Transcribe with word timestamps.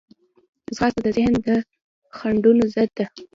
ځغاسته 0.75 0.99
د 1.03 1.07
ذهن 1.17 1.33
د 1.45 1.47
خنډونو 2.17 2.63
ضد 2.73 2.89
ده 2.97 3.05